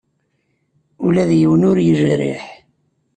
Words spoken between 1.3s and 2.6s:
yiwen ur yejriḥ.